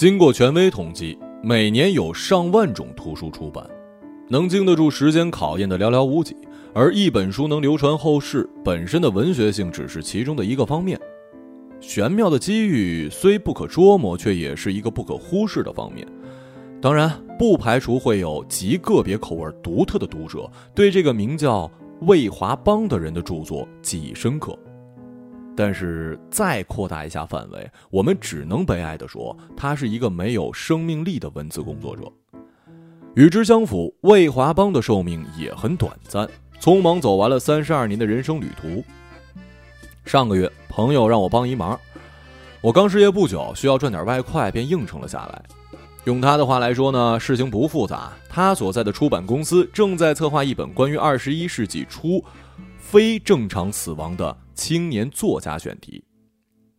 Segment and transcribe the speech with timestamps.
[0.00, 3.62] 经过权威统计，每年有上万种图书出版，
[4.30, 6.34] 能经得住时间考验的寥寥无几。
[6.72, 10.98] 而一本书能流传后世，本身的文学性只是其中的一个方面。
[11.82, 16.08] 玄妙的机遇虽不可捉摸，却也是一个不可忽视的方面。
[16.80, 21.70] 当然，不排除会有极个别口味独特的读者对这个名叫
[22.06, 24.58] 魏华邦的人的著作记忆深刻。
[25.60, 32.10] 但是，再扩大一下范围，我们只能悲哀地说，他是一个没有生命力的文字工作者。
[33.14, 36.26] 与之相符，魏华邦的寿命也很短暂，
[36.58, 38.82] 匆忙走完了三十二年的人生旅途。
[40.06, 41.78] 上个月，朋友让我帮一忙，
[42.62, 45.42] 我刚失业不久，需要赚点外快，便应承了下来。
[46.04, 52.24] 用他的话来说呢，事情不复杂，他所在的出版公司正在策划一本关于二十一世纪初
[52.78, 56.04] 非正常死亡的青年作家选题，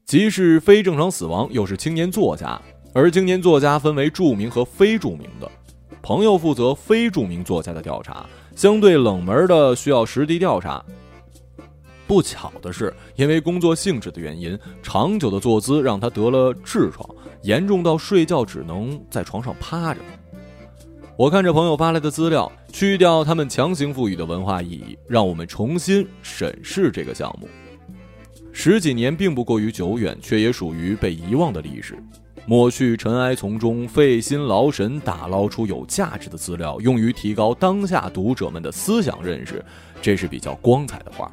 [0.06, 2.62] 即是非正常死亡，又是青年作家，
[2.94, 5.52] 而青年作家分为著名和非著名的。
[6.00, 8.24] 朋友负责非著名作家的调查，
[8.56, 10.86] 相对冷门的需要实地调查。
[12.06, 17.04] 不巧的是，因为工作性质的原因，长久的坐姿让他得了痔疮，
[17.42, 20.02] 严重到睡觉只能在床上趴着。
[21.18, 27.50] 我看着朋友发来的资料，去掉他们强行赋予的文化意义，让我们重新审视这个项目。
[28.54, 31.98] 十几年并不过于久远，却也属于被遗忘的历史。
[32.46, 39.64] 抹去尘埃，从中费心劳神打捞出有价值的资料，用于提高当下读者们的思想认识，
[40.02, 41.32] 这是比较光彩的话。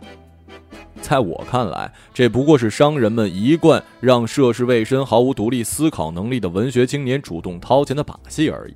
[1.01, 8.75] 在我看来，这不过是商人们一贯让涉世未深、毫无独立思考能力的文学青年主动掏钱的把戏而已，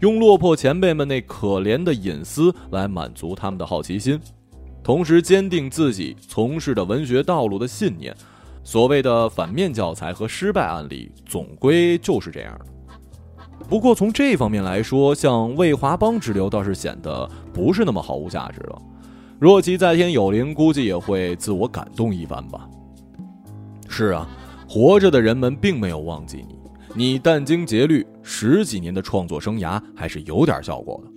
[0.00, 4.18] 用落魄前辈们那可怜的隐私来满足他们的好奇心，
[4.84, 8.14] 同时坚定自己从事的文学道路的信念。
[8.62, 12.66] 所谓的反面教材和失败案例，总归就是这样的。
[13.68, 18.82] 不过从这方面来说，像魏华邦之流倒是显得不是那么毫无价值了。
[19.38, 22.68] 若其在天有灵，估计也会自我感动一番吧。
[23.88, 24.28] 是啊，
[24.68, 26.58] 活着的人们并没有忘记你，
[26.94, 31.13] 你殚精竭虑十几年的创作生涯，还是有点效果的。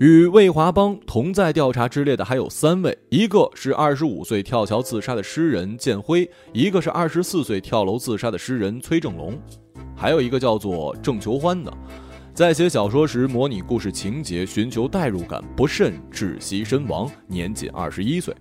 [0.00, 9.38] 与魏华邦同在调查之列的还有三位，一个是二十五岁跳桥自杀的诗人建辉，一个是二十四岁跳楼自杀的诗人崔正龙，
[9.94, 11.72] 还有一个叫做郑求欢的，
[12.34, 18.34] 在写小说时模拟故事情节，寻求代入感，不慎窒息身亡，年仅二十一岁。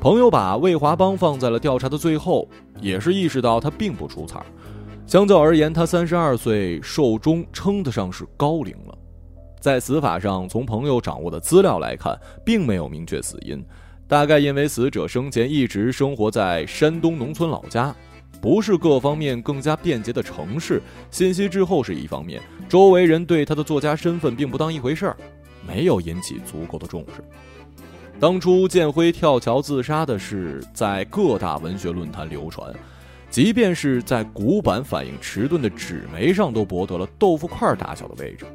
[0.00, 2.48] 朋友把魏华邦放在了调查的最后，
[2.80, 4.44] 也是意识到他并不出彩，
[5.06, 8.98] 相较而言，他三十二岁寿终称得上是高龄了。
[9.60, 13.62] 在死法上，从朋友掌握的资料来看，并没有明确死因，
[14.08, 17.94] 大概因为死者生前一直生活在山东农村老家，
[18.40, 20.80] 不是各方面更加便捷的城市。
[21.10, 25.16] 信息滞后是一方面，周围人对他的作家身份并不当一回事儿，
[25.68, 27.22] 没有引起足够的重视。
[28.18, 32.70] 当初建辉跳桥自杀的事，在各大文学论坛流传，
[33.30, 38.46] 即便是在古板、反应迟钝的纸媒上，都博得了豆腐块大小的位置。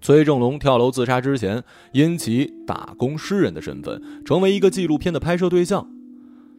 [0.00, 1.62] 崔正龙跳楼自杀之前，
[1.92, 5.86] 因其打工诗人的身份，成为一个纪录片的拍摄对象。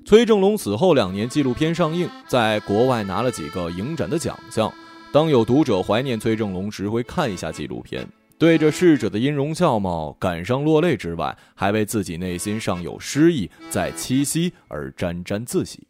[0.05, 4.71] 崔正龙死后两年，纪录片上映，在国外拿了几个影展的奖项。
[5.11, 8.07] 当有读者怀念崔正龙时，会看一下纪录片，
[8.37, 15.87] 对着逝者的音容笑貌感伤落泪之外，还为自己内心尚有诗意在栖息而沾沾自喜。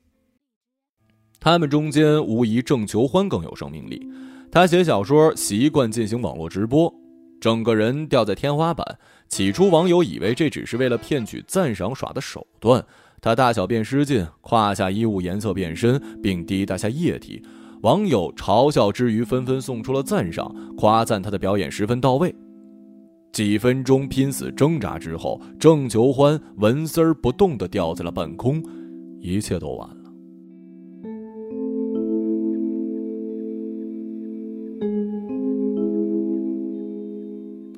[1.39, 4.07] 他们中间，无疑郑求欢更有生命力。
[4.51, 7.00] 他写小说习惯进行网络直播。
[7.41, 8.99] 整个人吊在天花板。
[9.27, 12.85] 起初，网友以为这只是为了骗取赞赏耍的手段。
[13.19, 17.43] 他大小便失禁，胯下衣物颜色变深，并滴答下液体。
[17.81, 22.33] 网友嘲笑之余，纷纷送出了赞赏，夸赞他的表演十分到位。
[23.31, 28.61] 几分钟拼死挣扎之后，郑求欢纹丝儿不动地掉在了半空，
[29.19, 30.00] 一切都完了。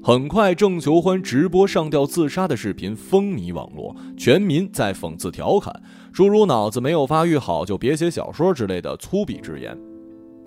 [0.06, 5.74] 很快，郑求欢直播上吊自杀的视频风靡网络，全民在讽刺调侃，
[6.12, 9.78] 诸如“脑子没有发育好就别写小说”之类的粗鄙之言。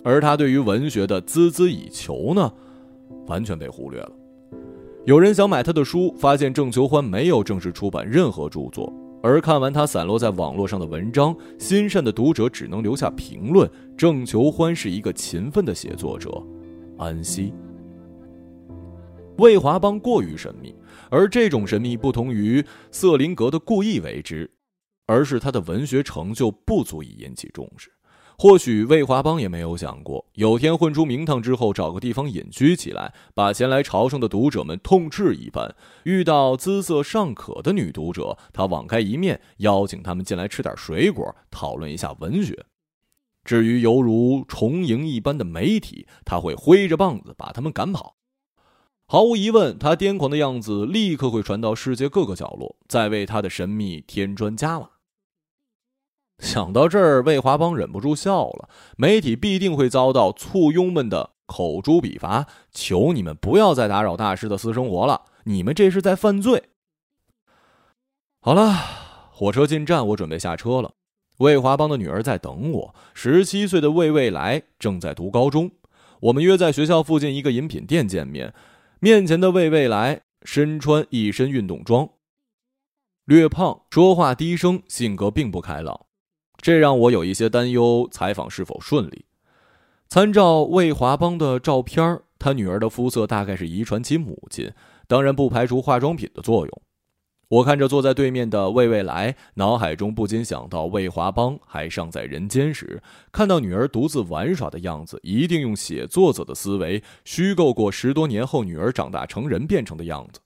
[0.05, 2.53] 而他对于文学的孜孜以求呢，
[3.29, 4.13] 完全被忽略了。
[5.07, 8.93] 有人想买他的书，发现郑求欢没有正式出版任何著作，
[9.23, 13.67] 而看完他散落在网络上的文章，心善的读者只能留下评论：
[13.97, 16.31] 郑求欢是一个勤奋的写作者，
[16.99, 17.55] 安息。
[19.39, 20.75] 魏华邦过于神秘，
[21.11, 24.51] 而这种神秘不同于瑟林格的故意为之，
[25.07, 27.93] 而是他的文学成就不足以引起重视。
[28.39, 35.75] 或许魏华邦也没有想过，有天混出名堂之后，找个地方隐居起来，把前来朝圣的读者们痛斥一番。
[36.05, 42.67] 遇到姿色尚可的女读者，他网开一面，邀请他们进来吃点水果，讨论一下文学。
[43.43, 48.16] 至于犹如虫蝇一般的媒体，他会挥着棒子把他们赶跑。
[49.09, 54.91] 毫无疑问，他癫狂的样子立刻会传到世界各个角落，再为他的神秘添砖加瓦。
[56.41, 58.69] 想到这儿，魏华邦忍不住笑了。
[58.97, 66.65] 媒体必定会遭到簇拥们的口诛笔伐，求你们不要再打扰大师的私生活了，你们这是在犯罪。
[68.41, 68.75] 好了，
[69.31, 70.95] 火车进站，我准备下车了。
[71.39, 75.71] 魏华邦的女儿在等我，十七岁的魏未来正在读高中，
[76.23, 78.53] 我们约在学校附近一个饮品店见面。
[78.99, 82.09] 面前的魏未来身穿一身运动装，
[83.27, 86.07] 略胖，说话低声，性格并不开朗，
[86.57, 89.27] 这让我有一些担忧采访是否顺利。
[90.09, 94.73] 参照魏华邦的照片，他女儿的肤色大概是遗传其母亲，
[95.07, 96.83] 当然不排除化妆品的作用。
[97.49, 103.01] 我看着坐在对面的魏未来，脑海中不禁想到魏华邦还尚在人间时，
[103.31, 110.41] 看到女儿独自玩耍的样子，一定用写作者的思维虚构过十多年后女儿长大成人变成的样子。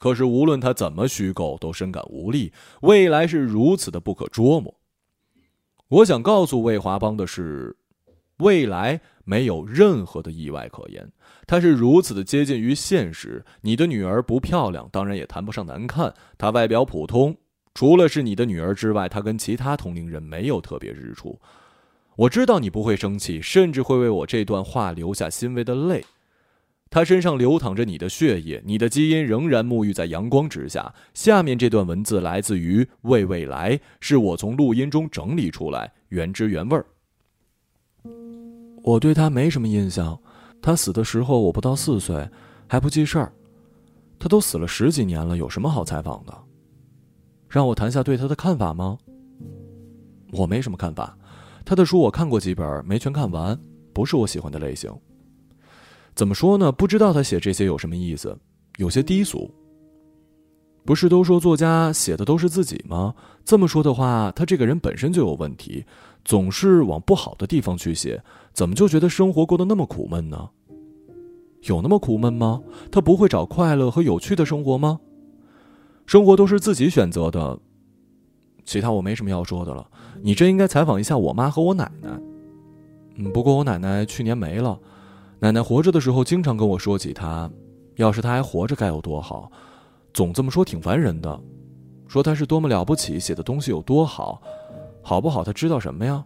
[0.00, 2.52] 可是无论他怎么虚构，都深感无力。
[2.82, 4.74] 未来是如此的不可捉摸。
[5.88, 7.76] 我想告诉魏华邦的是，
[8.38, 11.10] 未来没有任何的意外可言。
[11.46, 13.44] 它是如此的接近于现实。
[13.62, 16.12] 你的女儿不漂亮，当然也谈不上难看。
[16.36, 17.36] 她外表普通，
[17.74, 21.40] 除了是你的女儿之外，她跟其他同龄人没有特别之处。
[22.16, 26.04] 我知道你不会生气，甚至会为我这段话流下欣慰的泪。
[26.90, 30.94] 她身上流淌着你的血液，你的基因仍然沐浴在阳光之下。
[31.14, 36.86] 下面这段文字来自于为未来，是我从录音中整理出来，原汁原味儿。
[38.88, 40.18] 我对他没什么印象。
[40.62, 42.26] 他死的时候我不到四岁，
[42.66, 43.30] 还不记事儿。
[44.18, 46.32] 他都死了十几年了，有什么好采访的？
[47.50, 48.96] 让我谈下对他的看法吗？
[50.32, 51.14] 我没什么看法。
[51.66, 53.58] 他的书我看过几本，没全看完，
[53.92, 54.90] 不是我喜欢的类型。
[56.14, 56.72] 怎么说呢？
[56.72, 58.34] 不知道他写这些有什么意思，
[58.78, 59.54] 有些低俗。
[60.88, 63.14] 不是都说作家写的都是自己吗？
[63.44, 65.84] 这么说的话，他这个人本身就有问题。
[66.24, 68.22] 总是往不好的地方去写，
[68.54, 70.48] 怎么就觉得生活过得那么苦闷呢？
[71.64, 72.62] 有那么苦闷吗？
[72.90, 74.98] 他不会找快乐和有趣的生活吗？
[76.06, 77.58] 生活都是自己选择的。
[78.64, 79.86] 其他我没什么要说的了。
[80.22, 82.18] 你真应该采访一下我妈和我奶奶。
[83.16, 84.80] 嗯，不过我奶奶去年没了。
[85.40, 87.50] 奶奶活着的时候经常跟我说起她，
[87.96, 89.52] 要是她还活着该有多好。
[90.18, 91.40] 总这么说挺烦人的，
[92.08, 94.42] 说他是多么了不起，写的东西有多好。
[95.00, 95.44] 好不好？
[95.44, 96.24] 他知道什么呀？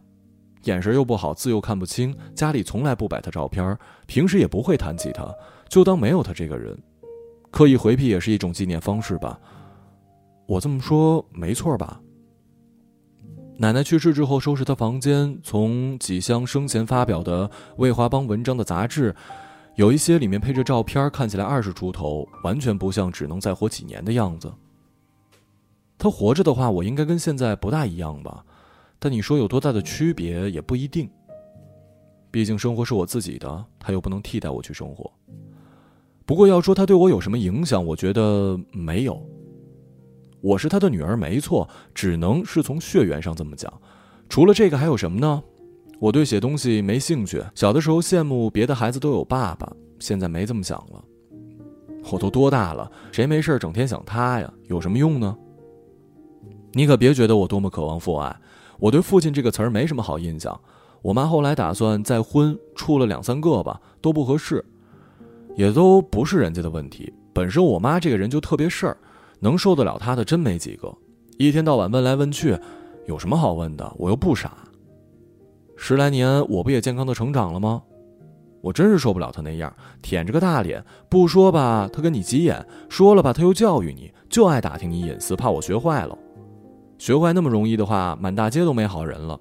[0.62, 5.30] 眼神又不好，字又看不清，家里从来不摆他照片，平时也不会谈起他，
[5.68, 6.74] 就当没有他这个人。
[7.50, 9.38] 刻意回避也是一种纪念方式吧？
[10.46, 12.00] 我这么说没错吧？
[13.58, 19.14] 奶奶去世之后，收拾他房间，从几箱生前发表的魏华邦文章的杂志，
[19.76, 24.52] 有一些里面配着照片，看起来二十出头，完全不像只能再活几年的样子。
[25.96, 28.44] 他活着的话，我应该跟现在不大一样吧？
[28.98, 31.10] 但你说有多大的区别也不一定。
[32.31, 35.10] 毕竟生活是我自己的，他又不能替代我去生活。
[36.24, 39.20] 不过要说他对我有什么影响，我觉得没有。
[40.41, 43.72] 我是他的女儿，没错，只能是从血缘上这么讲。
[44.29, 45.43] 除了这个还有什么呢？
[46.02, 47.40] 我对写东西没兴趣。
[47.54, 51.00] 小的时候羡慕别的孩子都有爸爸，现在没这么想了。
[52.10, 54.52] 我都多大了，谁没事整天想他呀？
[54.66, 55.38] 有什么用呢？
[56.72, 58.36] 你可别觉得我多么渴望父爱。
[58.80, 60.60] 我对“父亲”这个词儿没什么好印象，
[61.02, 64.64] 我妈后来打算再婚，处了两三个吧，都不合适，
[65.54, 67.14] 也都不是人家的问题。
[67.32, 68.96] 本身我妈这个人就特别事儿，
[69.38, 70.92] 能受得了她的真没几个，
[71.38, 72.58] 一天到晚问来问去，
[73.06, 73.94] 有什么好问的？
[73.96, 74.52] 我又不傻。
[75.84, 77.82] 十来年我不也健康的成长了吗？
[78.60, 86.17] 我真是受不了他那样，舔着个大脸，不说吧他跟你急眼，说了吧他又教育你，就爱打听你隐私，怕我学坏了。
[86.98, 89.36] 学坏那么容易的话，满大街都没好人了。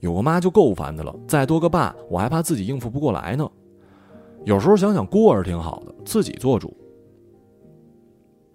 [0.00, 3.48] 有个妈就够烦的了，再多个爸，我还怕自己应付不过来呢。
[4.44, 6.76] 有时候想想孤儿挺好的，自己做主。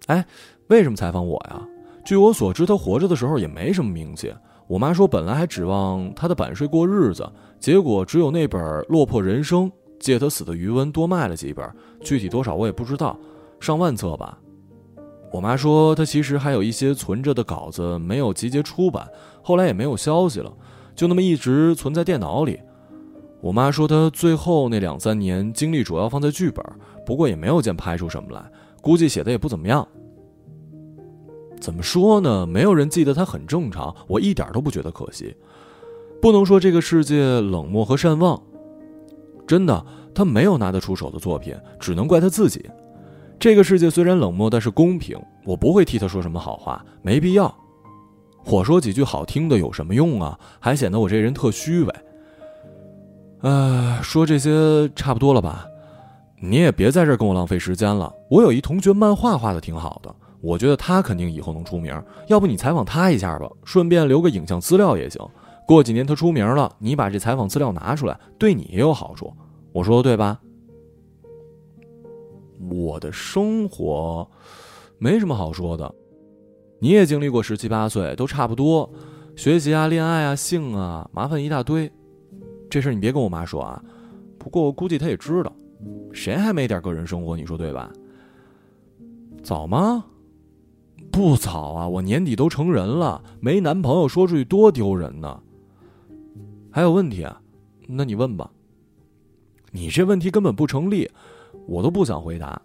[0.08, 0.22] 哎，
[0.68, 1.66] 为什么采访我呀？
[2.04, 4.30] 据我所知，他活着的时候也没什么名气。
[4.68, 7.28] 我妈说，本来还指望他的版税过日子，
[7.60, 9.70] 结果只有那本《落魄人生》
[10.00, 11.64] 借他死的余温多卖了几本，
[12.00, 13.16] 具体多少我也不知道，
[13.60, 14.38] 上万册吧。
[15.32, 19.06] 我妈说，她其实还有一些存着的稿子没有集结出版，
[19.42, 20.52] 后来也没有消息了。
[20.94, 22.58] 就那么一直存在电脑里。
[23.40, 26.64] 我妈说她最后那两三年精力主要放在剧本，
[27.04, 28.42] 不过也没有见拍出什么来，
[28.80, 29.86] 估计写的也不怎么样。
[31.60, 32.46] 怎么说呢？
[32.46, 35.34] 没有人记得他很正常，我一点都不觉得可惜。
[36.22, 38.40] 不能说这个世界冷漠和善忘，
[39.46, 39.84] 真的，
[40.14, 42.64] 他没有拿得出手的作品，只能怪他自己。
[43.38, 47.54] 这个世界虽然冷漠，但是公平，我不会替他说什么好话，没必要。
[48.44, 50.38] 我说几句好听的有什么用啊？
[50.60, 51.94] 还显得我这人特虚伪。
[53.42, 55.66] 呃，说这些差不多了吧？
[56.40, 58.12] 你也别在这跟我浪费时间了。
[58.30, 60.14] 我有一同学漫画画的挺好的。
[60.46, 61.92] 我觉得他肯定以后能出名，
[62.28, 65.20] 要不你采访他一下吧，顺便留个影像资料也行。
[65.66, 69.32] 过几年他出名了，你把这采访资料拿出来，对你也有好处。
[69.72, 70.40] 我说的对吧？
[72.70, 74.30] 我的生活
[74.98, 75.92] 没什么好说的，
[76.78, 78.88] 你也经历过十七八岁，都差不多，
[79.34, 81.90] 学习啊、恋爱啊、性啊，麻烦一大堆。
[82.70, 83.82] 这事你别跟我妈说啊。
[84.38, 85.52] 不过我估计她也知道，
[86.12, 87.36] 谁还没点个人生活？
[87.36, 87.92] 你说对吧？
[89.42, 90.04] 早吗？
[91.16, 95.40] 不早啊，我年底都成人了，没男朋友说出去多丢人呢。
[96.70, 97.40] 还有问题啊？
[97.88, 98.50] 那你问吧。
[99.72, 101.10] 你这问题根本不成立，
[101.66, 102.60] 我都不想回答。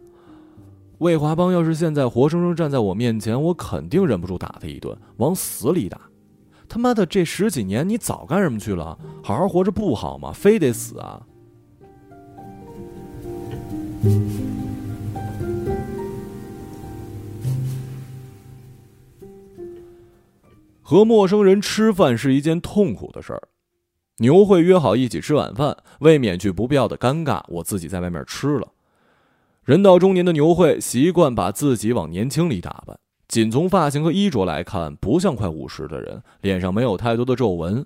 [0.98, 6.02] 魏华邦要是现在活生生站在我面前，我肯定忍不住打他一顿，往死里打。
[6.68, 9.00] 他妈的，这十几年你早干什么去了？
[9.24, 10.34] 好好活着不好吗？
[10.34, 11.26] 非得死啊？
[20.92, 23.42] 和陌生人吃饭是一件痛苦的事儿。
[24.18, 28.68] 牛会约好一起吃晚饭，为免去不必要的尴尬，我自己在外面吃了。
[29.64, 37.86] 人到中年的牛会习惯把自己往年轻里打扮，仅从发型和衣着来看，不像快五十的人，脸上没有太多的皱纹。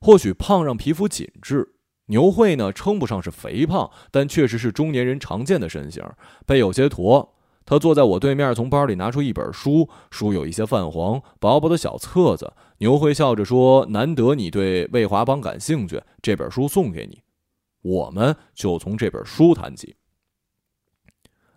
[0.00, 1.74] 或许胖让皮肤紧致，
[2.06, 6.02] 牛会呢称不上是肥胖，但确实是中年人常见的身形，
[6.46, 7.35] 背有些驼。
[7.66, 12.52] 他坐在我对面，从包里拿出一本书，书有一些泛黄，薄薄的小册子。
[12.78, 17.20] 牛会笑着说：“难得你对魏华邦感兴趣，这本书送给你。”
[17.82, 19.96] 我们就从这本书谈起。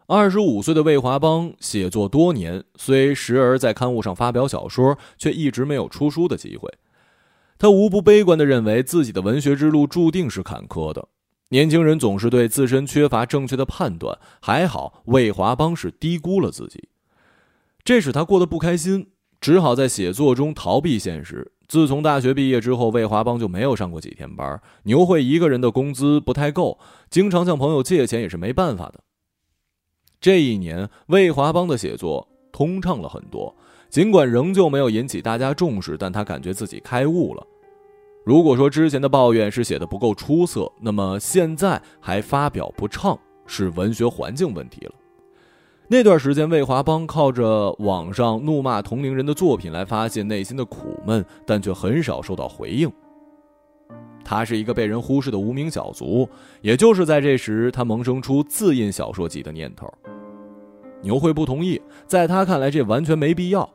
[0.08, 6.68] 二十五岁的魏华邦写作多年，虽时而在刊物上发表小说，却一直没有出书的机会。
[7.60, 11.08] 他无不悲观地认为自己的文学之路注定是坎坷的。
[11.50, 16.90] 年轻人总是对自身缺乏正确的判断，还好魏华邦是低估了自己，
[17.84, 19.10] 这使他过得不开心，
[19.42, 21.52] 只好在写作中逃避现实。
[21.68, 24.60] 自从大学毕业之后，魏华邦就没有上过几天班。
[24.84, 26.80] 牛会一个人的工资不太够，
[27.10, 29.02] 经常向朋友借钱也是没办法的。
[30.20, 33.56] 这一年，魏华邦的写作通畅了很多，
[33.90, 37.48] 尽管仍旧没有引起大家重视，但他感觉自己开悟了。
[38.26, 44.92] 如果说之前的抱怨是写的不够出色，那么现在还发表不畅是文学环境问题了。
[45.88, 52.92] 那段时间，魏华邦靠着网上怒骂同龄人的作品来发泄内心的苦闷，但却很少受到回应。
[54.24, 56.30] 他是一个被人忽视的无名小卒。
[56.62, 59.92] 也就是在这时，他萌生出自印小说集的念头。
[61.02, 63.68] 牛会不同意，在他看来，这完全没必要。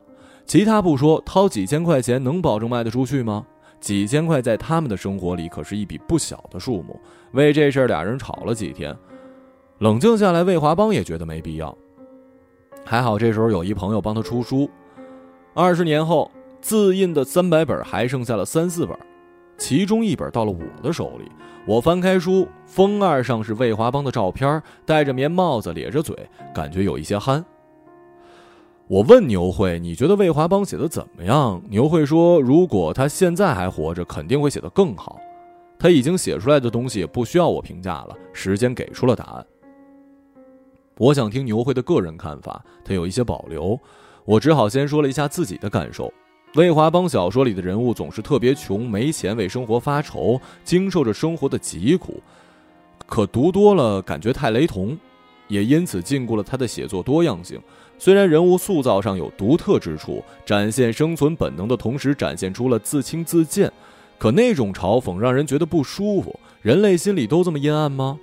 [0.45, 3.45] 其他不说，掏几千块钱能保证卖得出去吗？
[3.79, 6.99] 几千块在他们的生活里可是一笔不小的数目。
[7.31, 8.95] 为这事儿，俩人吵了几天。
[9.79, 11.77] 冷静下来，魏华邦也觉得没必要。
[12.85, 14.69] 还好这时候有一朋友帮他出书。
[15.53, 18.97] 二十年后，自印的三百本还剩下了三四本，
[19.57, 21.29] 其中一本到了我的手里。
[21.65, 26.15] 我翻开书，封二上是魏华邦的照片，戴着棉帽子，咧着嘴，
[26.53, 27.43] 感觉有一些憨。
[28.87, 35.19] 我问牛会：“你觉得魏华邦写的怎么样？”牛会说：“如果他现在还活着，肯定会写得更好。
[35.79, 39.45] 他已经写出来的东西也不需要我评价了，时间给出了答案。”
[40.97, 43.77] 我想听牛会的个人看法，他有一些保留，
[44.23, 46.13] 我只好先说了一下自己的感受。
[46.53, 52.21] 魏华邦小说里的人物总是特别穷，没钱，为生活发愁，经受着生活的疾苦，
[53.07, 54.95] 可读多了感觉太雷同，
[55.47, 57.59] 也因此禁锢了他的写作多样性。
[57.97, 63.71] 虽然人物塑造上有独特之处，展现生存本能的同时，展现出了自轻自贱，
[64.17, 66.37] 可那种嘲讽让人觉得不舒服。
[66.61, 68.19] 人类心里都这么阴暗吗？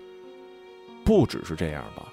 [1.05, 2.05] 不只是这样吧。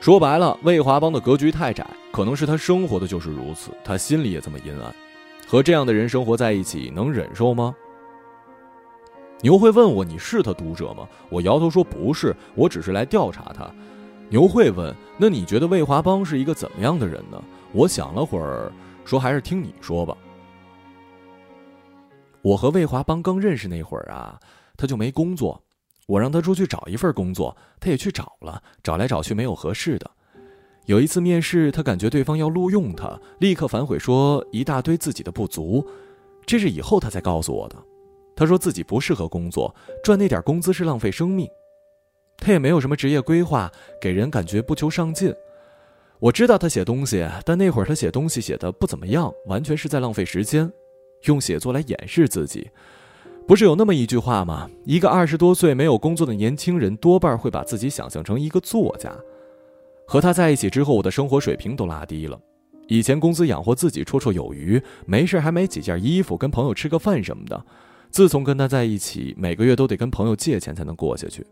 [0.00, 4.94] 说白了，魏华邦的格局太窄，可能是他生活的就是如此，他心里也这么阴暗。
[5.46, 7.74] 和这样的人生活在一起，能忍受吗？
[9.40, 13.70] 牛会问我：“你是他读者吗？”我摇头说：“不是，我只是来调查他。”
[14.30, 18.72] 牛会问：“那你觉得魏华邦是一个怎么样的人呢？”我想了会儿，
[19.04, 20.16] 说：“还是听你说吧。”
[22.42, 24.38] 我和魏华邦刚认识那会儿啊，
[24.76, 25.62] 他就没工作，
[26.06, 30.10] 我让他出去找一份工作，他也去找了，找来找去没有合适的。
[30.86, 35.86] 有一次面试，他感觉对方要录用他，立刻反悔说一大堆自己的不足，
[36.44, 37.76] 这是以后他才告诉我的。
[38.36, 41.48] 他说自己不适合工作，赚那点工资是浪费生命。
[42.36, 45.34] 他也没有什么职业规划，给人感觉不求上进。
[46.18, 50.70] 我知道他写东西，但那会儿他写东西写的不怎么样，完全是在浪费时间，
[51.24, 52.70] 用写作来掩饰自己。
[53.46, 54.70] 不是有那么一句话吗？
[54.84, 59.14] 一个二十多岁没有工作的年轻人，多半会把自己想象成一个作家。
[60.06, 62.40] 和他在一起之后，我的生活水平都拉低了。
[62.88, 67.62] 以前工资养活自己绰绰有余，没事还买几件衣服，跟朋友吃个饭什么的。
[68.10, 71.44] 自从跟他在一起，每个月都得跟朋友借钱才能过下去。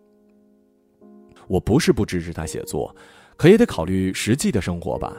[1.52, 2.96] 我不是不支持他写作，
[3.36, 5.14] 可也得考虑实际的生活吧。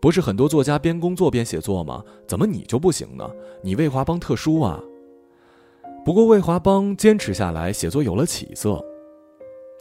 [0.00, 2.02] 不是很多作家边工作边写作吗？
[2.26, 3.28] 怎么你就不行呢？
[3.62, 4.80] 你魏华邦特殊啊。
[6.06, 8.82] 不过魏华邦坚持下来，写作有了起色。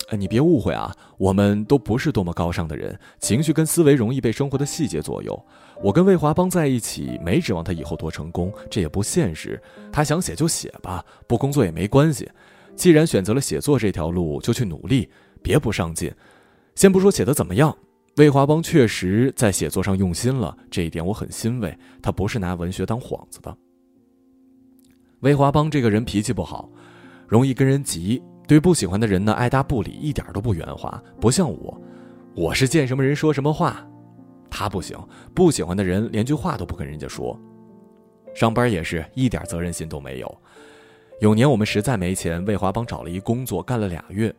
[0.10, 5.41] 哎，你别误会啊，我们都不是多么高尚的人，情绪跟思维容易被生活的细节左右。
[5.82, 9.62] 我跟魏华邦在一起，没指望他以后多成功，这也不现实。
[9.89, 12.29] 他想写就写吧，不工作也没关系。
[12.75, 15.10] 既然选择了写作这条路，就去努力，
[15.47, 16.11] 别不上进。
[16.75, 17.73] 先不说写的怎么样，
[18.17, 21.73] 魏华邦确实在写作上用心了，这一点我很欣慰。
[22.01, 23.57] 他不是拿文学当幌子的。
[25.21, 26.69] 魏华邦这个人脾气不好，
[27.29, 28.21] 容易跟人急。
[28.45, 31.81] 对不喜欢的人呢，爱答不理，一点都不圆滑，不像我，
[32.35, 33.87] 我是见什么人说什么话。
[34.49, 34.97] 他不行，
[35.33, 37.39] 不喜欢的人连句话都不跟人家说。
[38.35, 40.41] 上班也是一点责任心都没有。
[41.21, 44.33] 有年我们实在没钱，魏华邦找了一工作，干了俩月。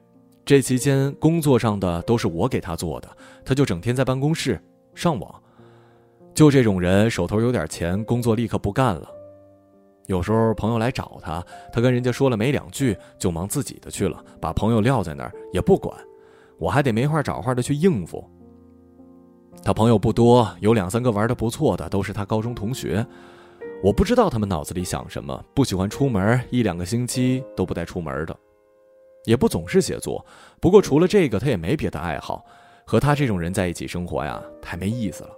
[0.49, 3.09] 这期间工作上的都是我给他做的，
[3.45, 4.59] 他就整天在办公室
[4.95, 5.43] 上网。
[6.33, 9.07] 就这种人，手头有点钱，工作立刻不干了。
[10.07, 15.95] 有时候朋友来找他，他跟人家说了没两句，就忙自己的去了，把朋友撂在那儿也不管，
[16.56, 18.26] 我还得没话找话的去应付。
[19.63, 23.06] 他朋友不多，有两三个玩的不错的，都是他高中同学。
[23.84, 28.34] 我不知道他们脑子里想什么，不喜欢出门，一两个星期都不带出门的，
[29.28, 30.25] 也不总是写作。
[30.58, 32.43] 不过除了这个，他也没别的爱好。
[32.86, 35.30] 和他这种人在一起生活呀，太没意思了。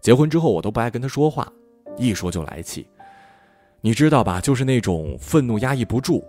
[0.00, 1.46] 结婚之后，我都不爱跟他说话，
[1.96, 2.84] 一说就来气。
[3.80, 4.40] 你知道吧？
[4.40, 6.24] 就是那种愤怒压抑不住，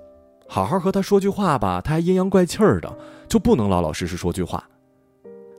[0.47, 2.95] 好好和他说句话吧，他还阴阳怪气儿的，
[3.27, 4.63] 就不能老老实实说句话。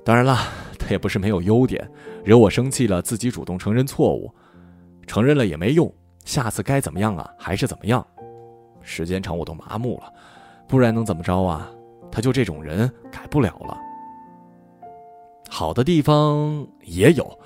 [0.04, 0.38] 当然了，
[0.78, 1.90] 他也不是没有优点，
[2.24, 4.32] 惹我生气了，自己主动承认错误，
[5.08, 5.92] 承认了也没用，
[6.24, 8.06] 下次该怎么样啊，还是怎么样。
[8.80, 10.12] 时间长我都麻木了，
[10.68, 11.70] 不然能怎么着啊？
[12.10, 13.76] 他就这种人，改不了了。
[15.48, 17.38] 好的地方也有，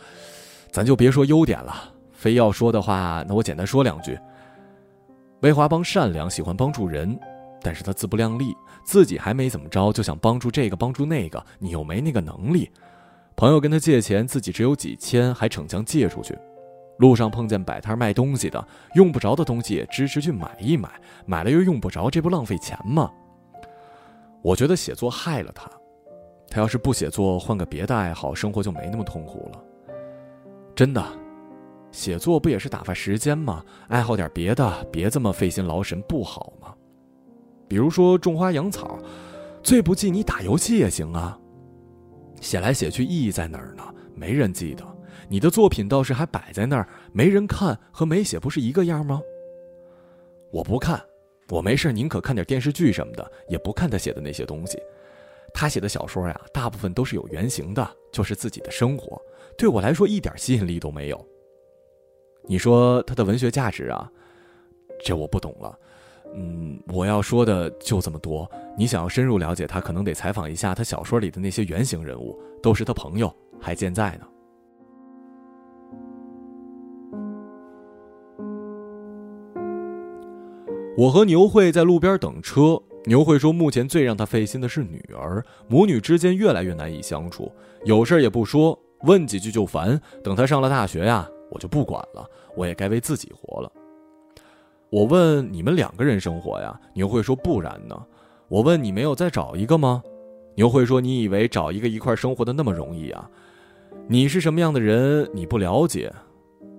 [0.71, 1.75] 咱就别说优点了，
[2.13, 4.19] 非要说的话，那我简单说两句。
[5.41, 7.19] 魏华邦善良，喜欢帮助人，
[7.61, 8.55] 但是他自不量力，
[8.85, 12.71] 自己还没怎么着，就想帮助这个帮助那个，你又没那个能力。
[13.35, 16.37] 朋友跟他借钱，自己只有几千，还逞强借出去。
[16.99, 20.91] 路上碰见摆摊卖东西的，用不着的东西也支持去买一买，
[21.27, 23.11] 买了又用不着，这不浪费钱吗？
[24.43, 25.71] 我觉得写作害了他，
[26.49, 29.63] 他要是不写作，换个别的爱好，生活就没那么痛苦了。
[30.75, 31.05] 真的。
[31.91, 33.63] 写作不也是打发时间吗？
[33.89, 36.75] 爱好点别的，别这么费心劳神，不好吗？
[37.69, 38.99] 比如说种花养草，
[39.63, 41.39] 最不济你打游戏也行啊。
[42.41, 43.85] 写来写去意义在哪儿呢？
[44.15, 44.85] 没人记得，
[45.29, 49.21] 你的作品倒是还摆在那儿，没人看和没写不是一个样吗？
[50.51, 51.03] 我不看，
[51.49, 54.79] 我没事宁可看点电视剧什么的，也不看他写的那些东西。
[55.55, 59.21] 他写的小说呀，大部分都是有原型的，就是自己的生活，
[59.57, 61.27] 对我来说一点吸引力都没有。
[62.45, 64.11] 你说他的文学价值啊，
[65.05, 65.79] 这我不懂了。
[66.35, 68.51] 嗯，我要说的就这么多。
[68.77, 74.27] 你想要深入了解他，可能得采访一下他小说里的那些原型人物，都是他朋友，还健在呢。
[80.97, 87.51] 我和牛慧在路边等车，牛慧说，目前最让他费心的是女儿，母女之间越来越难以相处，
[87.85, 89.99] 有事也不说，问几句就烦。
[90.23, 91.29] 等他上了大学呀。
[91.51, 92.27] 我就不管了，
[92.57, 93.71] 我也该为自己活了。
[94.89, 97.95] 我问你们两个人生活呀，牛会说不然呢。
[98.49, 100.03] 我问你没有再找一个吗？
[100.55, 103.29] 牛会说你以为找一个一块生活的那么容易啊？
[104.09, 106.11] 你是什么样的人你不了解，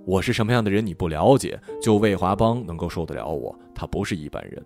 [0.05, 1.59] 我是什么样的人你不了解。
[1.81, 4.63] 就魏华邦能够受得了我，他不是一般人。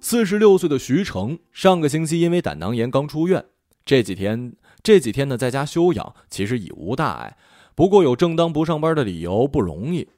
[0.00, 3.44] 四十六岁的徐成上个星期因为胆囊炎刚出院，
[3.84, 7.36] 这几天这几天呢在家休养，其实已无大碍。
[7.74, 10.08] 不过有正当不上班的理由不容易，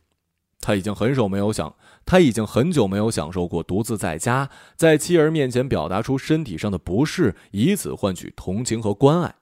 [0.60, 1.74] 他已经很久没有享，
[2.06, 9.34] 他已经很久没有享受过独自在家，在妻儿面前表达出身体上的不适，以此换取同情和关爱，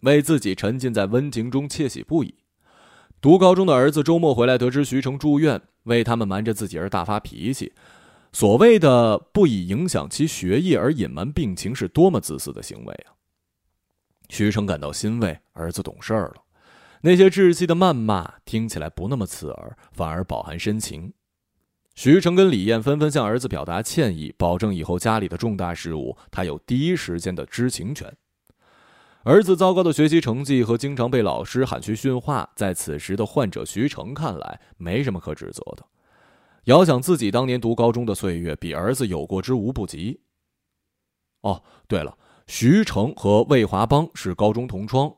[0.00, 2.34] 为自己沉浸在温情中窃喜不已。
[3.20, 7.70] 读高中的儿子周末回来，得知徐成住院，为他们瞒着自己而大发脾气。
[8.32, 13.12] 所谓的不以影响其学业而隐瞒病情，是多么自私的行为啊！
[14.30, 16.34] 徐成感到欣慰，儿子懂事了。
[17.02, 21.12] 那些窒息的谩骂听起来不那么刺耳，反而饱含深情。
[21.94, 28.10] 徐成跟李艳纷纷向儿子表达歉意，保证以后家里的重大事务他有第一时间的知情权。
[29.24, 35.84] 儿子糟糕的学习成绩和经常被老师喊去训话，在此时的患者徐成看来没什么可指责的。
[36.64, 40.20] 遥想自己当年读高中的岁月，比儿子有过之无不及。
[41.42, 45.14] 哦，对了，徐成和魏华邦是高中同窗。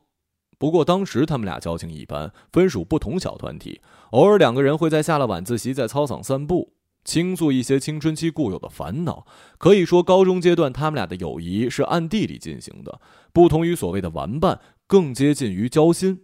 [0.57, 3.81] 不过当时他们俩交情一般，分属不同小团体。
[4.11, 9.25] 偶尔两个人会在下了晚自习，在操场散步，倾诉一些青春期固有的烦恼。
[9.57, 16.21] 可以说，高中阶段他们俩的友谊是暗地里进行的，不同于所谓的玩伴，更接近于交心。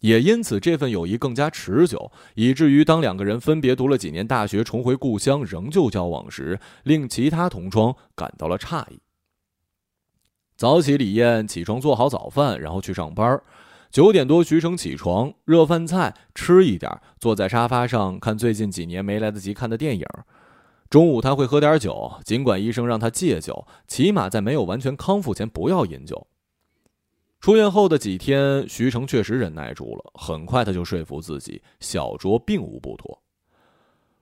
[0.00, 9.00] 也因此，这份友谊更加持久，以至于当两个人分别读了几年大学，重回故乡，仍旧交往时，令其他同窗感到了诧异。
[10.54, 13.40] 早起，李艳起床做好早饭，然后去上班。
[13.96, 20.04] 九点多，徐成起床热饭菜吃一点，坐在沙发上看最近几年没来得及看的电影。
[20.90, 26.26] 中午他会喝点酒，尽管医生让他戒酒，起码在没有完全康复前不要饮酒。
[27.40, 33.22] 出院后的几天，徐成确实忍耐住了，很快他就说服自己小酌并无不妥。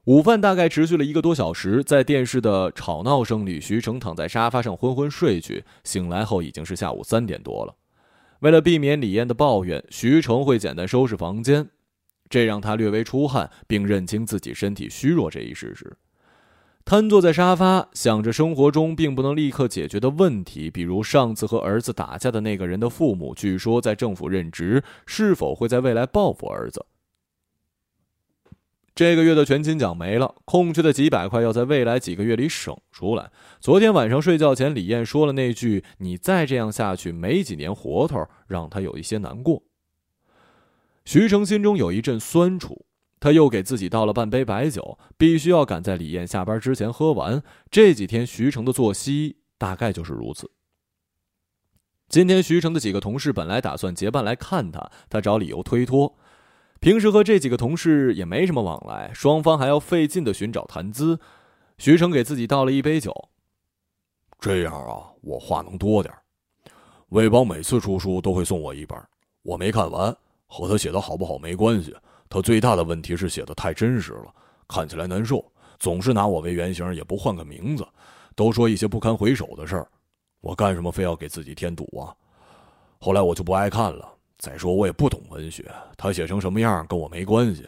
[0.04, 5.64] 午饭大概持续了一个多小时，在电视的吵闹声里，徐成躺在沙发上昏昏睡去。
[5.82, 7.74] 醒来后已经是下午三点多了。
[8.44, 11.66] 为了避免李艳的抱怨，徐成会简单收拾房间，
[12.28, 15.96] 这让他略微出汗，并认清自己身体虚弱这一事实。
[16.84, 26.84] 瘫坐在沙发，想着生活中并不能立刻解决的问题，比如上次和儿子打架的那个人的父母，据说在政府任职，是否会在未来报复儿子？
[28.94, 33.32] 这个月的全勤奖没了，空缺的几百块要在未来几个月里省出来。
[33.58, 39.64] 昨天晚上睡觉前，李艳说了那句“你再这样下去，没几年活头”，让他有一些难过。
[41.04, 42.86] 徐成心中有一阵酸楚，
[43.18, 47.42] 他又给自己倒了半杯白酒，必须要赶在李艳下班之前喝完。
[47.72, 50.52] 这几天徐成的作息大概就是如此。
[52.08, 56.16] 今天徐成的几个同事本来打算结伴来看他，他找理由推脱。
[56.84, 61.18] 平时和这几个同事也没什么往来，双方还要费劲的寻找谈资。
[61.78, 63.10] 徐成给自己倒了一杯酒。
[64.38, 66.14] 这样啊，我话能多点
[67.08, 69.02] 魏邦每次出书都会送我一本，
[69.44, 71.96] 我没看完，和他写的好不好没关系。
[72.28, 74.34] 他最大的问题是写的太真实了，
[74.68, 75.42] 看起来难受，
[75.78, 77.88] 总是拿我为原型，也不换个名字，
[78.36, 79.88] 都说一些不堪回首的事儿。
[80.42, 82.12] 我干什么非要给自己添堵啊？
[83.00, 84.13] 后来我就不爱看了。
[84.44, 85.64] 再说，我也不懂文学，
[85.96, 87.66] 他写成什么样跟我没关系。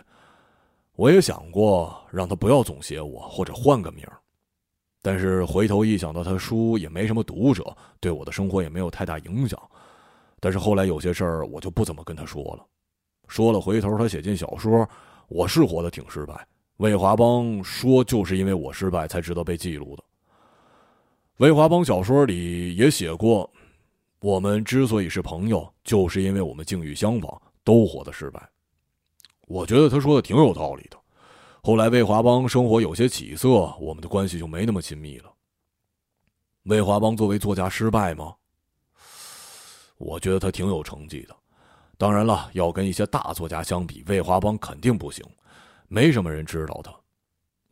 [0.95, 4.19] 我也想过让他不要总写我，或者换个名儿
[5.01, 9.59] 但是回头一想到他书也没什么读者，对我的生活也没有太大影响。
[10.39, 12.67] 但是后来有些事儿，我就不怎么跟他说了。
[13.27, 14.87] 说了，回头他写进小说，
[15.29, 16.47] 我是活得挺失败。
[16.77, 20.05] 魏华邦说，就是因为我失败，才值得被记录的。
[21.39, 23.51] 魏华邦小说里也写过。
[24.27, 28.51] 我们之所以是朋友，就是因为我们境遇相仿，都活得失败。
[29.47, 30.99] 我觉得他说的挺有道理的。
[31.63, 35.33] 后来魏华邦生活有些起色，我们的关系就没那么亲密了。
[36.65, 38.35] 魏华邦作为作家失败吗？
[39.97, 41.37] 我觉得他挺有成绩的。
[41.97, 45.25] 当然了，要跟一些大作家相比，魏华邦肯定不行，
[45.87, 46.93] 没什么人知道他。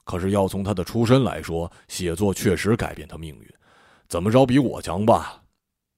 [0.05, 3.55] 可是要从他的出身来说，写作确实改变他命运。
[4.07, 5.41] 怎么着比我强吧？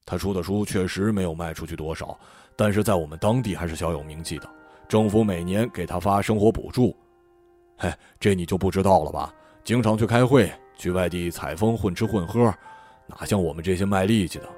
[0.06, 2.16] 他出的书确实没有卖出去多少，
[2.54, 4.48] 但是在我们当地还是小有名气的。
[4.88, 6.96] 政府每年给他发生活补助，
[7.76, 9.34] 嘿，这你就不知道了吧？
[9.64, 12.54] 经常去开会，去外地采风，混吃混喝，
[13.08, 14.48] 哪像我们这些卖力气的？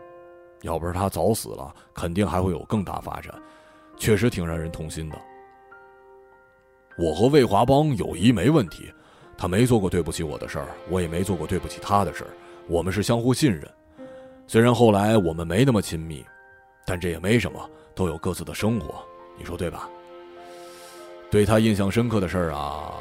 [0.60, 3.34] 要不是他早死了，肯定还会有更大发展。
[3.96, 5.18] 确实挺让人痛心的。
[6.98, 8.92] 我和魏华邦友谊没问题，
[9.36, 12.30] 他没做过对不起我的事儿，我也没做过对不起他的事儿，
[12.68, 13.66] 我们是相互信任。
[14.48, 16.24] 虽然后来我们没那么亲密，
[16.86, 19.04] 但这也没什么，都有各自的生活，
[19.36, 19.86] 你说对吧？
[21.30, 22.94] 对他印象深刻的事儿啊，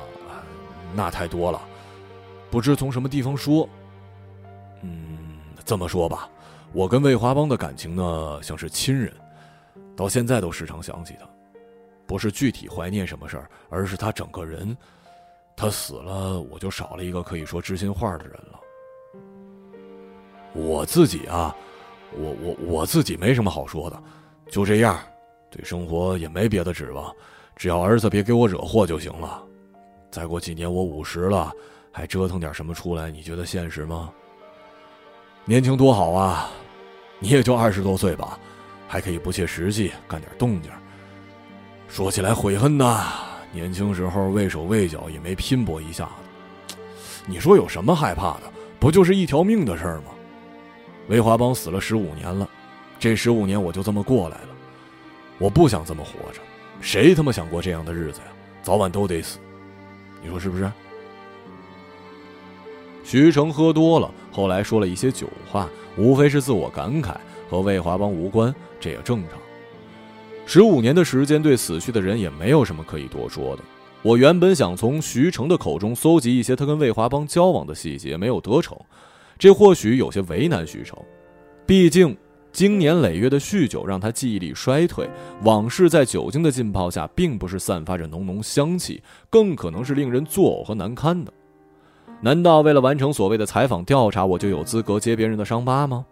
[0.93, 1.61] 那太多了，
[2.51, 3.67] 不知从什么地方说。
[4.81, 6.29] 嗯，这么说吧，
[6.73, 9.13] 我跟魏华邦的感情呢，像是亲人，
[9.95, 11.25] 到现在都时常想起他。
[12.05, 14.75] 不是具体怀念什么事儿，而是他整个人。
[15.55, 18.59] 他死了，我就少了一个可以说知心话的人了。
[20.57, 21.55] 我自己啊，
[22.17, 24.03] 我我我自己没什么好说的，
[24.49, 24.99] 就这样，
[25.51, 27.13] 对生活也没别的指望，
[27.55, 29.43] 只要儿子别给我惹祸就行了。
[30.09, 31.53] 再过几年我五十了，
[31.91, 33.11] 还折腾点什么出来？
[33.11, 34.11] 你觉得现实吗？
[35.45, 36.49] 年轻多好啊，
[37.19, 38.39] 你也就二十多岁吧，
[38.87, 40.71] 还可以不切实际干点动静。
[41.87, 43.05] 说起来悔恨呐。
[43.53, 46.75] 年轻时候畏手畏脚，也没拼搏一下子。
[47.25, 48.51] 你说有什么害怕的？
[48.79, 50.11] 不就是一条命的事儿吗？
[51.07, 52.47] 魏华邦死了十五年了，
[52.99, 54.49] 这十五年我就这么过来了。
[55.37, 56.41] 我不想这么活着，
[56.81, 58.27] 谁他妈想过这样的日子呀？
[58.61, 59.39] 早晚都得死，
[60.21, 60.69] 你说是不是？
[63.05, 67.15] 徐成喝多了，后来说了一些酒话，无非是自我感慨，
[67.49, 69.39] 和魏华邦无关，这也正常。
[70.45, 73.63] 十五年的时间，对死去的人也没有什么可以多说的。
[74.01, 78.77] 我原本想从徐成的口中搜集一些他跟魏华邦交往的细节，没有得逞，
[79.37, 80.97] 这或许有些为难徐成。
[81.65, 82.15] 毕竟
[82.51, 85.09] 经年累月的酗酒让他记忆力衰退，
[85.43, 91.31] 往事在酒精的浸泡下，并不是散发着浓浓香气，更可能是令人作呕和难堪的。
[92.21, 96.05] 难道为了完成所谓的采访调查，我就有资格揭别人的伤疤吗？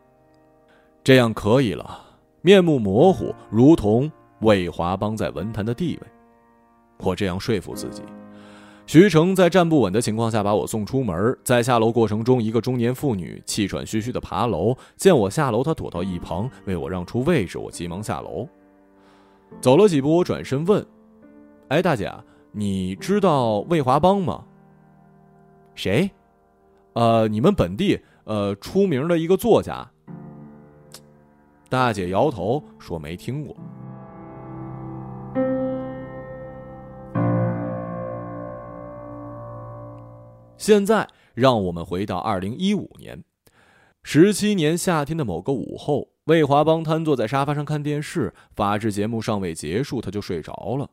[1.03, 1.99] 这样可以了，
[2.41, 4.11] 面目模糊，如同。
[4.41, 6.07] 魏华邦在文坛的地位，
[6.99, 8.03] 我这样说服自己。
[8.87, 18.47] 徐成在站不稳的情况下把我送出门，在下楼过程中，一个中年妇女气喘吁吁的爬楼，见我下楼，她躲到一旁为我让出位置，我急忙下楼。
[19.59, 20.85] 走了几步，我转身问
[21.69, 22.13] ：“哎，大姐，
[22.51, 24.43] 你知道魏华邦吗？
[25.73, 26.09] 谁？
[26.93, 29.89] 呃，你们本地呃出名的一个作家。”
[31.69, 33.55] 大姐摇头说：“没听过。”
[40.65, 43.23] 现在，让我们回到二零一五年，
[44.01, 50.89] 十七年夏天的某个午后，魏华邦瘫坐在沙发上看电视，法制节目尚未结束，他就睡着了。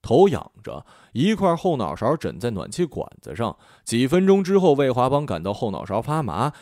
[0.00, 3.58] 头仰着，一块后脑勺枕在暖气管子上。
[3.84, 6.54] 几分钟之后，魏华邦感到后脑勺发麻。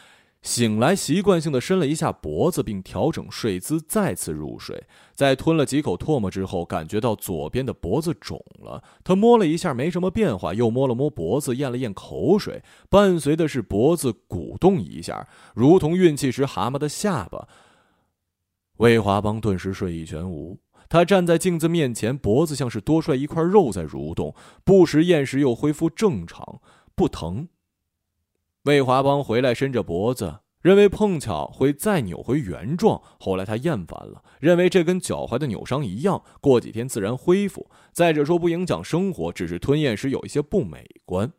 [0.44, 4.84] 醒来，习惯性的伸了一下脖子，并调整睡姿，再次入睡。
[5.14, 8.84] 在吞了几口唾沫之后，感觉到左边的脖子肿了。
[9.02, 17.48] 他摸了一下，没什么变化，又摸了摸脖子，咽了咽口水，伴随的是脖子鼓动一下，如同运气时蛤蟆的下巴。
[18.76, 20.58] 魏华邦顿时睡意全无。
[20.90, 26.60] 他站在镜子面前，脖子像是多出来一块肉在蠕动，不时咽时又恢复正常，
[26.94, 27.48] 不疼。
[28.64, 33.02] 魏华邦回来，伸着脖子，认为碰巧会再扭回原状。
[33.20, 37.68] 后来他厌烦了，认为这跟脚踝的扭伤一样，过几天自然恢复。
[37.92, 41.30] 再者说，不影响生活，只是吞咽时有一些不美观。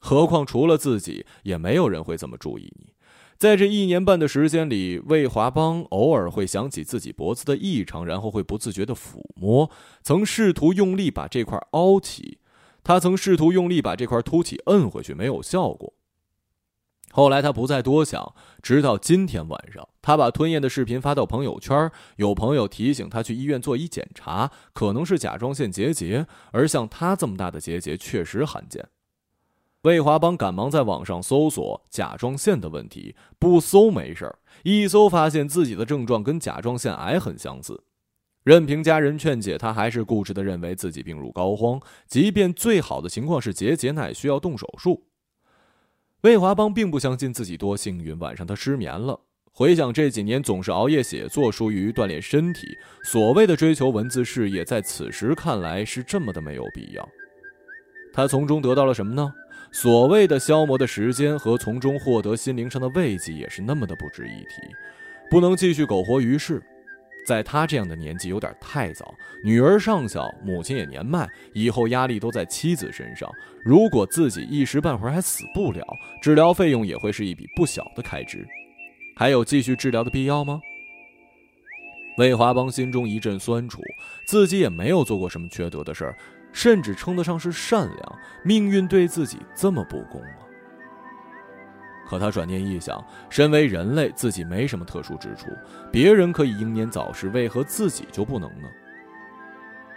[0.00, 2.94] 何况除了自己，也没有人会这么注意你。
[3.36, 9.70] 在这一年半的时间里，魏华邦偶尔会想起自己脖子的异常，然后会不自觉地抚摸，
[10.02, 12.38] 曾试图用力把这块凹起，
[12.82, 15.92] 他曾试图用力把这块凸起摁回去，没有效果。
[17.16, 21.88] 后来他不再多想，直到今天晚上，他把吞咽的视频发到朋友圈。
[22.16, 28.84] 有朋友提醒他去医院做一检查，可能是甲状腺结节，而像他这么大的结节确实罕见。
[29.82, 37.84] 魏华邦赶忙在网上搜索甲状腺的问题，不搜没事儿，一搜发现自己的症状跟甲状腺癌很相似。
[38.42, 45.06] 任凭家人劝解，他还是固执地认为自己病入膏肓，即便最好的情况是结节，那也需要动手术。
[46.24, 49.20] 魏华邦并不相信自己多幸运，晚上他失眠了。
[49.52, 52.66] 回想这几年总是熬夜写作，疏于锻炼身体，
[53.02, 57.06] 所谓的追求文字事业，在此时看来是这么的没有必要。
[58.10, 59.30] 他从中得到了什么呢？
[59.70, 64.54] 所谓的消磨的时间和从中获得心灵上的慰藉，也是那么的不值一提。
[65.30, 66.62] 不能继续苟活于世。
[67.26, 73.30] 在他这样的年纪有点太早，女儿尚小，母亲也年迈，以后压力都在妻子身上。
[73.64, 75.82] 如果自己一时半会儿还死不了，
[76.22, 78.46] 治疗费用也会是一笔不小的开支。
[79.16, 80.60] 还有继续治疗的必要吗？
[82.18, 83.80] 魏华邦心中一阵酸楚，
[84.26, 86.16] 自己也没有做过什么缺德的事儿，
[86.52, 88.18] 甚至称得上是善良。
[88.44, 90.43] 命运对自己这么不公吗？
[92.06, 95.48] 可他转念一想，身为人类，自己没什么特殊之处，
[95.90, 98.68] 别人可以英年早逝，为何自己就不能呢？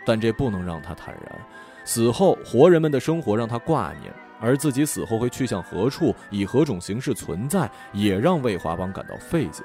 [0.05, 1.39] 但这不能让他坦然。
[1.83, 9.63] 死后，活人们的生活让他挂念，而自己死后会去向何处，以何种形式存在，也让魏华邦感到费解。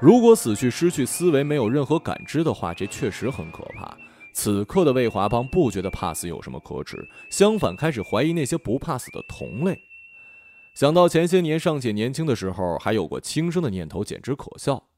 [0.00, 3.96] 如果死去失去思维，没有任何感知的话，这确实很可怕。
[4.32, 9.80] 此刻的魏华邦不觉得怕死有什么可耻，相反开始怀疑那些不怕死的同类。
[10.74, 14.88] 想到前些年尚且年轻的时候还有过轻生的念头，简直可笑。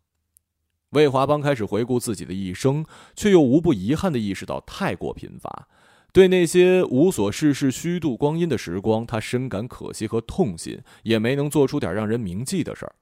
[0.91, 2.85] 魏华邦开始回顾自己的一生，
[3.15, 5.69] 却又无不遗憾地意识到太过贫乏。
[6.13, 12.95] 对那些无所事事、虚度光阴的时光，他深感可惜和痛心，也没能做出点让人铭记的事儿。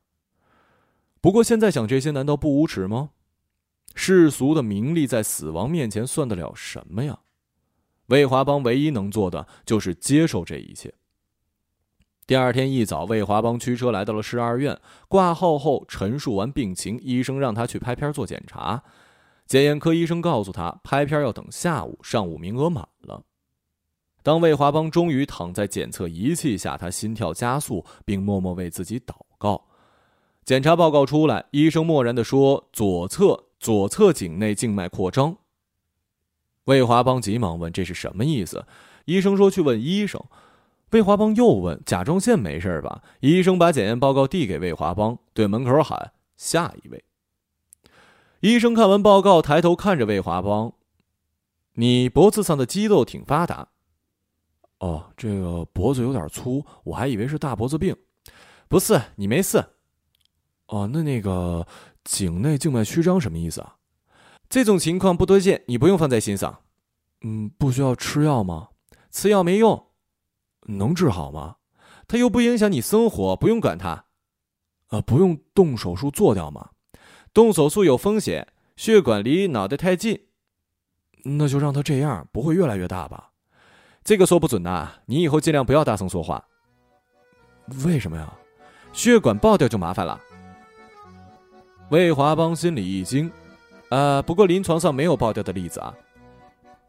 [1.21, 3.11] 不过现在想这些，难道不无耻吗？
[3.95, 7.21] 世俗的名利在死亡面前算得了什么呀？
[8.07, 10.93] 魏华邦唯一能做的就是接受这一切。
[12.27, 18.83] 第二天一早，魏华邦驱车来到了市二院，挂号后陈述完病情，医生让他去拍片做检查。
[19.47, 23.23] 检验科医生告诉他，拍片要等下午，上午名额满了。
[24.23, 29.67] 当魏华邦终于躺在检测仪器下，他心跳加速，并默默为自己祷告。
[30.47, 35.37] 检查报告出来，医生漠然地说：“左侧左侧颈内静脉扩张。”
[36.65, 38.65] 魏华邦急忙问：“这是什么意思？”
[39.05, 40.23] 医生说：“去问医生。”
[40.95, 47.05] 魏华邦又问：“甲状腺没事吧？”医生把检验报告递给魏华邦，对门口喊：“下一位。”
[48.39, 50.73] 医生看完报告，抬头看着魏华邦
[51.75, 53.67] ：“你脖子上的肌肉挺发达。
[54.79, 57.97] ”“哦，这个脖子有点粗，我还以为是大脖子病。
[58.71, 59.65] ”“不是，你没事。
[60.69, 61.67] ”“哦，那那个
[62.05, 63.75] 颈内静脉曲张什么意思啊
[64.49, 66.61] ？”“这种情况不多见，你不用放在心上。
[67.27, 68.69] ”“嗯，不需要吃药吗
[69.11, 69.87] ？”“吃药没用。”
[70.65, 71.57] 能治好吗？
[72.07, 74.05] 他又不影响你生活，不用管他。
[74.91, 76.71] 呃，不用动手术做掉吗？
[77.33, 78.47] 动手术有风险，
[78.77, 80.29] 血管离脑袋太近。
[81.25, 83.31] 那就让他这样，不会越来越大吧？
[84.05, 84.93] 这个说不准呐。
[85.07, 86.45] 你以后尽量不要大声说话。
[87.85, 88.33] 为什么呀？
[88.93, 90.21] 血管爆掉就麻烦了。
[91.91, 93.31] 魏华邦心里一惊。
[93.89, 95.95] 呃，不过临床上没有爆掉的例子啊。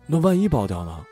[0.06, 1.06] 那万一爆掉呢？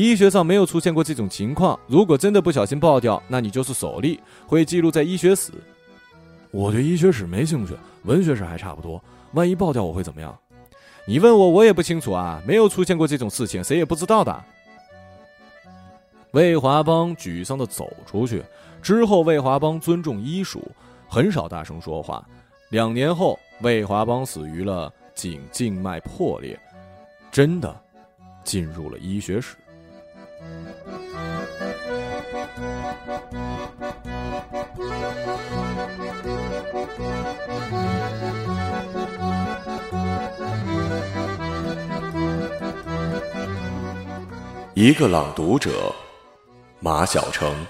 [0.00, 1.78] 医学上没有出现过这种情况。
[1.86, 5.52] 如果真的不小心爆掉，那你就是首例，会记录在医学史。
[6.50, 9.02] 我对医学史没兴趣，文学史还差不多。
[9.34, 10.34] 万一爆掉，我会怎么样？
[11.06, 12.42] 你问我，我也不清楚啊。
[12.46, 14.44] 没有出现过这种事情，谁也不知道的。
[16.30, 18.42] 魏华邦沮丧的走出去
[18.80, 20.62] 之后，魏华邦尊重医术，
[21.08, 22.26] 很少大声说话。
[22.70, 26.58] 两年后，魏华邦死于了颈静脉破裂，
[27.30, 27.74] 真的
[28.44, 29.56] 进入了医学史。
[44.74, 45.94] 一个朗读者，
[46.80, 47.66] 马晓成。